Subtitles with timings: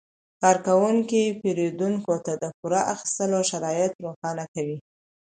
[0.41, 4.77] کارکوونکي پیرودونکو ته د پور اخیستلو شرایط روښانه کوي.